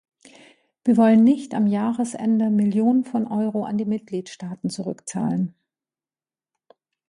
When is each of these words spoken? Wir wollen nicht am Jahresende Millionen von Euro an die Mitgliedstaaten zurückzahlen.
Wir 0.83 0.97
wollen 0.97 1.23
nicht 1.23 1.53
am 1.53 1.67
Jahresende 1.67 2.49
Millionen 2.49 3.03
von 3.03 3.27
Euro 3.27 3.65
an 3.65 3.77
die 3.77 3.85
Mitgliedstaaten 3.85 4.71
zurückzahlen. 4.71 5.53